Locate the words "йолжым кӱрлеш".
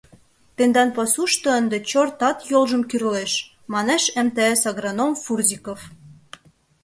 2.51-3.33